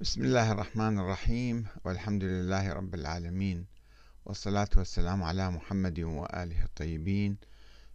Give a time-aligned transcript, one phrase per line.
[0.00, 3.66] بسم الله الرحمن الرحيم والحمد لله رب العالمين
[4.24, 7.36] والصلاة والسلام على محمد وآله الطيبين.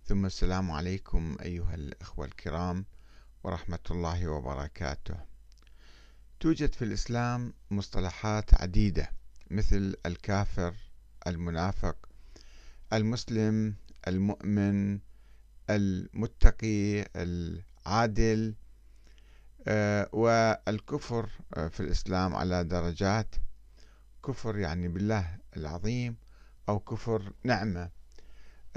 [0.06, 2.86] ثم السلام عليكم أيها الأخوة الكرام
[3.44, 5.16] ورحمة الله وبركاته.
[6.40, 9.11] توجد في الإسلام مصطلحات عديدة
[9.52, 10.73] مثل الكافر
[11.27, 12.09] المنافق
[12.93, 13.75] المسلم
[14.07, 14.99] المؤمن
[15.70, 18.55] المتقي العادل
[20.14, 23.36] والكفر آه، في الإسلام على درجات
[24.25, 26.15] كفر يعني بالله العظيم
[26.70, 27.89] أو كفر نعمة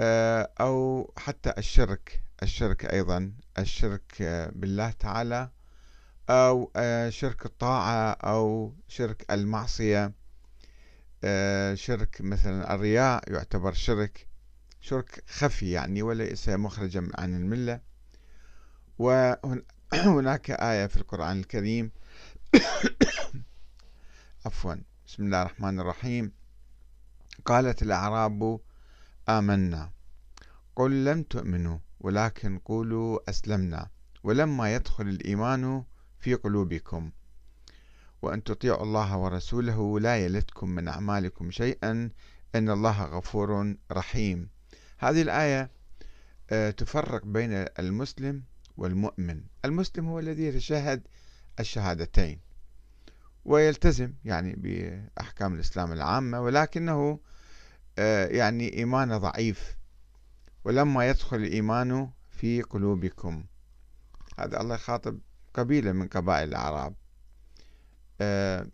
[0.00, 4.22] آه، أو حتى الشرك الشرك أيضا الشرك
[4.54, 5.50] بالله تعالى
[6.30, 6.72] أو
[7.08, 10.12] شرك الطاعة أو شرك المعصية
[11.74, 14.26] شرك مثلا الرياء يعتبر شرك
[14.80, 17.80] شرك خفي يعني وليس مخرجا عن الملة
[20.16, 21.90] هناك آية في القرآن الكريم.
[24.46, 24.74] عفوا
[25.06, 26.32] بسم الله الرحمن الرحيم.
[27.44, 28.60] قالت الأعراب
[29.28, 29.90] آمنا.
[30.76, 33.88] قل لم تؤمنوا ولكن قولوا أسلمنا.
[34.22, 35.84] ولما يدخل الإيمان
[36.18, 37.10] في قلوبكم.
[38.22, 42.10] وأن تطيعوا الله ورسوله لا يلتكم من أعمالكم شيئا.
[42.54, 44.48] إن الله غفور رحيم.
[44.98, 45.70] هذه الآية
[46.50, 48.42] آه، تفرق بين المسلم
[48.76, 51.02] والمؤمن المسلم هو الذي يتشهد
[51.60, 52.40] الشهادتين
[53.44, 57.20] ويلتزم يعني بأحكام الإسلام العامة ولكنه
[57.98, 59.76] آه، يعني إيمانه ضعيف
[60.64, 63.44] ولما يدخل الإيمان في قلوبكم.
[64.38, 65.18] هذا الله يخاطب
[65.54, 66.94] قبيلة من قبائل الأعراب.
[68.20, 68.66] آه،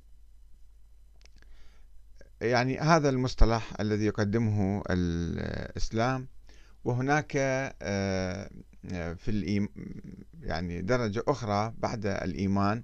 [2.40, 6.28] يعني هذا المصطلح الذي يقدمه الإسلام
[6.84, 7.32] وهناك
[7.82, 8.50] آه،
[9.14, 9.68] في الإيم
[10.40, 12.82] يعني درجة أخرى بعد الإيمان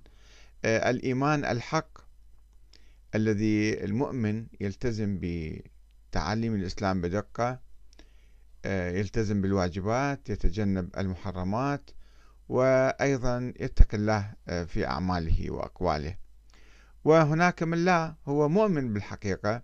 [0.64, 1.98] آه، الإيمان الحق
[3.14, 7.60] الذي المؤمن يلتزم بتعاليم الإسلام بدقة
[8.64, 11.90] آه، يلتزم بالواجبات يتجنب المحرمات
[12.48, 14.34] وأيضا يتقي الله
[14.66, 16.16] في أعماله وأقواله.
[17.04, 19.62] وهناك من لا هو مؤمن بالحقيقة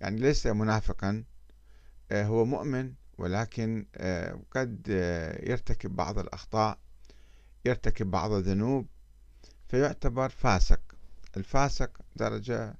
[0.00, 1.24] يعني ليس منافقا
[2.12, 6.78] هو مؤمن ولكن آه، قد آه، يرتكب بعض الأخطاء
[7.64, 8.86] يرتكب بعض الذنوب
[9.68, 10.80] فيعتبر فاسق.
[11.36, 12.74] الفاسق درجة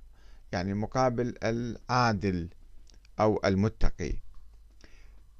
[0.52, 2.48] يعني مقابل العادل
[3.20, 4.12] أو المتقي.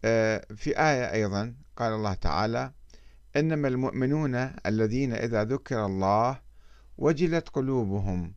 [0.05, 2.73] آه، في آية أيضا قال الله تعالى
[3.37, 4.35] إنما المؤمنون
[4.67, 6.41] الذين إذا ذكر الله
[6.99, 8.35] وجلت قلوبهم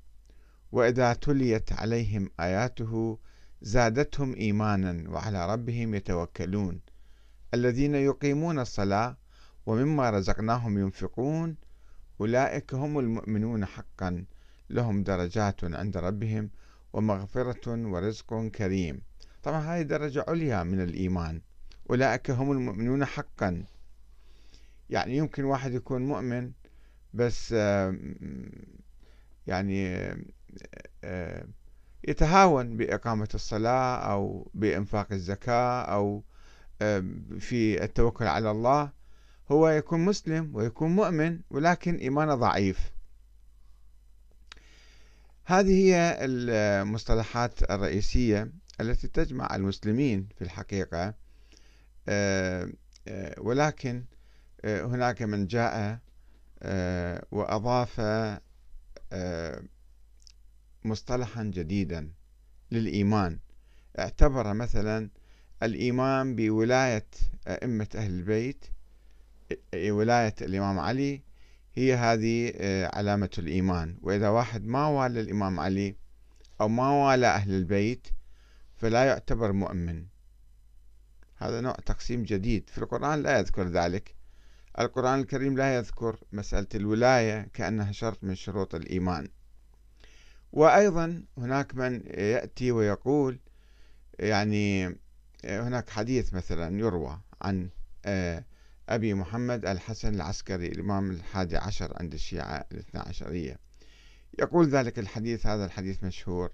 [0.71, 3.19] وإذا تليت عليهم آياته
[3.61, 6.81] زادتهم إيمانا وعلى ربهم يتوكلون.
[7.53, 9.17] الذين يقيمون الصلاة
[9.65, 11.55] ومما رزقناهم ينفقون
[12.21, 14.25] أولئك هم المؤمنون حقا.
[14.69, 16.49] لهم درجات عند ربهم
[16.93, 19.01] ومغفرة ورزق كريم.
[19.43, 21.41] طبعا هذه درجة عليا من الإيمان.
[21.89, 23.63] أولئك هم المؤمنون حقا.
[24.89, 26.51] يعني يمكن واحد يكون مؤمن
[27.13, 27.51] بس
[29.47, 30.15] يعني
[32.07, 36.23] يتهاون بإقامة الصلاة أو بإنفاق الزكاة أو
[37.39, 38.91] في التوكل على الله.
[39.51, 42.91] هو يكون مسلم ويكون مؤمن ولكن إيمانه ضعيف.
[45.45, 48.51] هذه هي المصطلحات الرئيسية
[48.81, 51.13] التي تجمع المسلمين في الحقيقة.
[53.37, 54.05] ولكن
[54.65, 55.99] هناك من جاء
[57.31, 58.01] وأضاف
[60.85, 62.11] مصطلحا جديدا
[62.71, 63.39] للإيمان.
[63.99, 65.09] اعتبر مثلا
[65.63, 67.07] الإيمان بولاية
[67.47, 68.65] أئمة أهل البيت
[69.75, 71.23] ولاية الإمام علي
[71.73, 73.97] هي هذه آه، علامة الإيمان.
[74.01, 75.95] وإذا واحد ما والى الإمام علي
[76.61, 78.07] أو ما والى أهل البيت
[78.77, 80.05] فلا يعتبر مؤمن.
[81.37, 82.69] هذا نوع تقسيم جديد.
[82.69, 84.15] في القرآن لا يذكر ذلك.
[84.79, 89.27] القرآن الكريم لا يذكر مسألة الولاية كأنها شرط من شروط الإيمان.
[90.51, 93.39] وأيضا هناك من يأتي ويقول
[94.19, 94.95] يعني
[95.45, 97.69] هناك حديث مثلا يروى عن
[98.05, 98.45] آه،
[98.89, 103.59] أبي محمد الحسن العسكري الإمام الحادي عشر عند الشيعة الاثنى عشرية.
[104.39, 106.51] يقول ذلك الحديث هذا الحديث مشهور.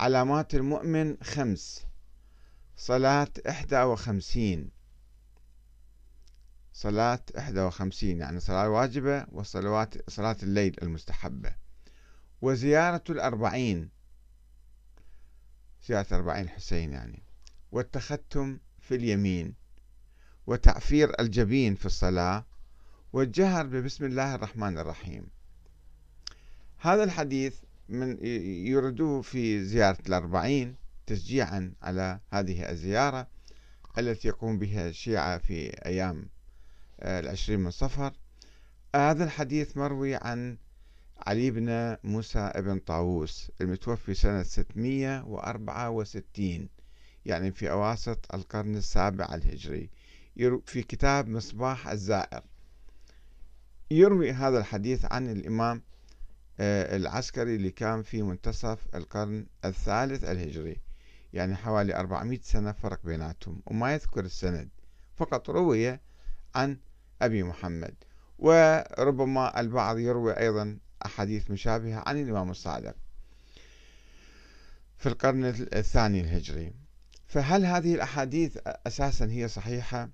[0.00, 1.86] علامات المؤمن خمس
[2.76, 4.70] صلاة إحدى وخمسين.
[6.72, 11.65] صلاة إحدى وخمسين يعني صلاة واجبة وصلوات صلاة الليل المستحبة.
[12.42, 13.90] وزيارة الأربعين.
[15.88, 17.22] زيارة الأربعين حسين يعني.
[17.72, 19.54] والتختم في اليمين.
[20.46, 22.44] وتعفير الجبين في الصلاة.
[23.12, 25.26] والجهر ببسم الله الرحمن الرحيم.
[26.78, 27.54] هذا الحديث
[27.88, 28.26] من
[28.66, 33.28] يردوه في زيارة الأربعين تشجيعا على هذه الزيارة
[33.98, 36.28] التي يقوم بها الشيعة في أيام
[37.00, 38.12] آه، العشرين من صفر.
[38.94, 40.58] هذا الحديث مروي عن
[41.26, 46.68] علي بن موسى بن طاووس المتوفي سنة 664
[47.26, 49.90] يعني في أواسط القرن السابع الهجري
[50.66, 52.42] في كتاب مصباح الزائر.
[53.90, 55.82] يروي هذا الحديث عن الإمام
[56.60, 60.80] آه، العسكري اللي كان في منتصف القرن الثالث الهجري
[61.32, 64.68] يعني حوالي 400 سنة فرق بيناتهم وما يذكر السند
[65.16, 65.98] فقط روي
[66.54, 66.78] عن
[67.22, 67.94] أبي محمد.
[68.38, 72.94] وربما البعض يروي أيضا أحاديث مشابهة عن الإمام الصادق
[74.98, 76.72] في القرن الثاني الهجري.
[77.26, 80.10] فهل هذه الأحاديث أساسا هي صحيحة؟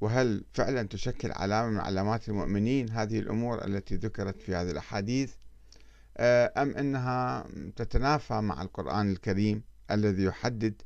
[0.00, 5.32] وهل فعلا تشكل علامة من علامات المؤمنين هذه الأمور التي ذكرت في هذه الأحاديث؟
[6.16, 7.46] آه، أم أنها
[7.76, 10.82] تتنافى مع القرآن الكريم الذي يحدد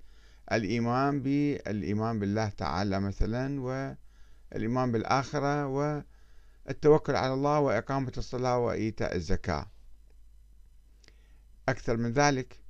[0.53, 5.67] الإيمان بالإيمان بالله تعالى مثلا والإيمان بالآخرة
[6.67, 9.67] والتوكل على الله وإقامة الصلاة وإيتاء الزكاة.
[11.69, 12.61] أكثر من ذلك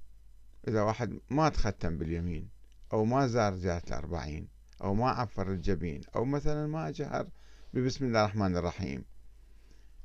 [0.68, 2.48] إذا واحد ما تختم باليمين
[2.92, 4.48] أو ما زار زيارة الأربعين
[4.82, 7.28] أو ما عفر الجبين أو مثلا ما جهر
[7.74, 9.04] ببسم الله الرحمن الرحيم.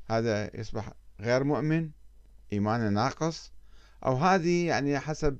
[0.09, 1.89] هذا يصبح غير مؤمن
[2.53, 3.51] إيمانه ناقص
[4.05, 5.37] أو هذه يعني حسب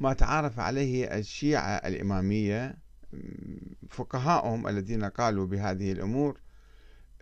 [0.00, 2.78] ما تعارف عليه الشيعة الإمامية
[3.90, 6.40] فقهاؤهم الذين قالوا بهذه الأمور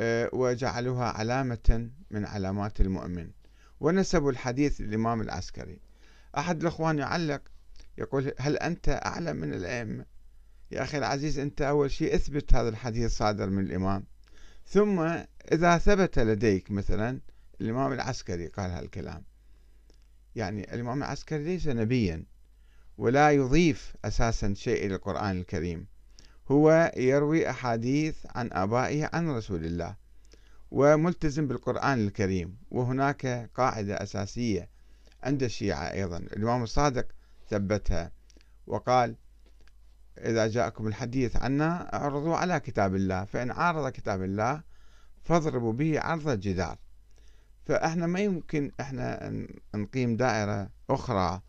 [0.00, 3.30] آه، وجعلوها علامة من علامات المؤمن.
[3.80, 5.80] ونسبوا الحديث للإمام العسكري.
[6.38, 7.42] أحد الأخوان يعلق
[7.98, 10.04] يقول هل أنت أعلم من الأئمة؟
[10.70, 14.04] يا أخي العزيز أنت أول شيء اثبت هذا الحديث صادر من الإمام.
[14.66, 15.00] ثم
[15.52, 17.20] إذا ثبت لديك مثلا.
[17.60, 19.24] الإمام العسكري قال هالكلام.
[20.34, 22.24] يعني الإمام العسكري ليس نبيا.
[22.98, 25.86] ولا يضيف أساسا شيء إلى القرآن الكريم.
[26.50, 29.96] هو يروي أحاديث عن آبائه عن رسول الله
[30.70, 34.68] وملتزم بالقرآن الكريم وهناك قاعدة أساسية
[35.22, 36.16] عند الشيعة أيضا.
[36.16, 37.06] الإمام الصادق
[37.50, 38.12] ثبتها
[38.66, 39.16] وقال
[40.18, 44.62] إذا جاءكم الحديث عنا أعرضوا على كتاب الله فإن عارض كتاب الله
[45.24, 46.78] فاضربوا به عرض الجدار.
[47.64, 49.32] فإحنا ما يمكن إحنا
[49.74, 51.42] نقيم دائرة أخرى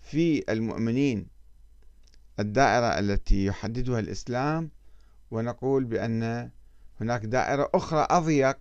[0.00, 1.26] في المؤمنين
[2.40, 4.70] الدائرة التي يحددها الإسلام
[5.30, 6.50] ونقول بأن
[7.00, 8.58] هناك دائرة أخرى أضيق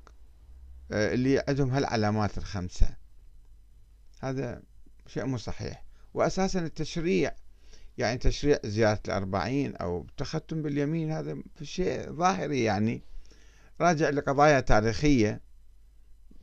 [0.92, 2.90] آه، اللي عندهم هالعلامات الخمسة.
[4.20, 4.62] هذا
[5.08, 5.84] شيء مو صحيح.
[6.14, 7.32] وأساسا التشريع
[7.98, 13.02] يعني تشريع زيارة الأربعين أو تختم باليمين هذا شيء ظاهري يعني.
[13.82, 15.42] راجع لقضايا تاريخية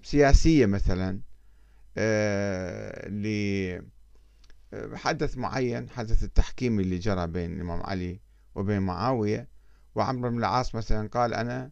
[0.02, 1.20] سياسية مثلا
[1.99, 3.08] آه
[4.94, 8.21] حدث معين حدث التحكيم اللي جرى بين الإمام علي
[8.55, 9.49] وبين معاوية.
[9.94, 11.71] وعمرو بن العاص مثلا قال أنا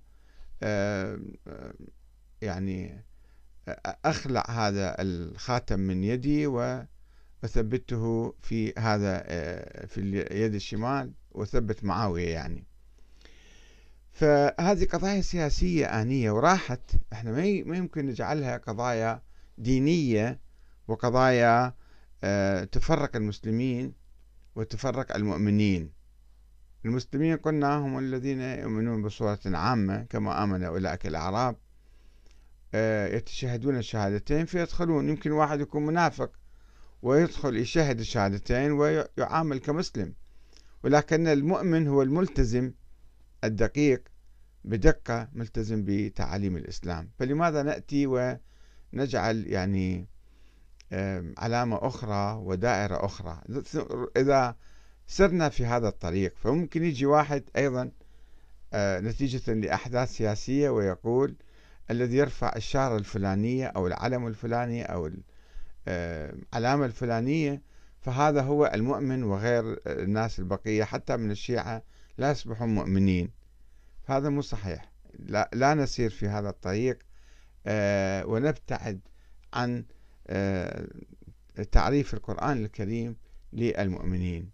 [0.62, 1.18] آه
[2.42, 3.04] يعني
[4.04, 6.46] أخلع هذا الخاتم من يدي
[7.42, 12.66] وثبته في هذا آه، في اليد الشمال وثبت معاوية يعني.
[14.12, 16.80] فهذه قضايا سياسية آنية وراحت.
[17.12, 19.22] إحنا ما يمكن نجعلها قضايا
[19.58, 20.40] دينية
[20.88, 21.74] وقضايا آه،
[22.72, 23.92] تفرق المسلمين
[24.56, 25.92] وتفرق المؤمنين.
[26.84, 31.56] المسلمين قلنا هم الذين يؤمنون بصورة عامة كما آمن أولئك الأعراب.
[32.74, 35.08] آه، يتشهدون الشهادتين فيدخلون.
[35.08, 36.32] يمكن واحد يكون منافق
[37.02, 40.14] ويدخل يشهد الشهادتين ويعامل كمسلم.
[40.84, 42.72] ولكن المؤمن هو الملتزم
[43.44, 44.08] الدقيق
[44.64, 47.10] بدقة ملتزم بتعاليم الإسلام.
[47.18, 50.08] فلماذا نأتي ونجعل يعني
[51.38, 53.40] علامة أخرى ودائرة أخرى.
[54.16, 54.56] إذا
[55.06, 57.90] سرنا في هذا الطريق فممكن يجي واحد أيضا
[58.74, 61.36] آه، نتيجة لأحداث سياسية ويقول
[61.90, 65.10] الذي يرفع الشارة الفلانية أو العلم الفلاني أو
[65.88, 67.62] العلامة الفلانية
[68.00, 71.82] فهذا هو المؤمن وغير الناس البقية حتى من الشيعة
[72.18, 73.30] لا يصبحون مؤمنين.
[74.06, 74.92] هذا مو صحيح.
[75.18, 76.98] لا, لا نسير في هذا الطريق
[77.66, 79.00] آه، ونبتعد
[79.54, 79.84] عن
[81.72, 83.16] تعريف القرآن الكريم
[83.52, 84.50] للمؤمنين.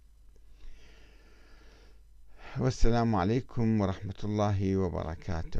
[2.58, 5.56] والسلام عليكم ورحمة الله وبركاته.